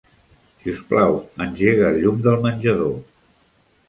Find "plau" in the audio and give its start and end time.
0.93-1.17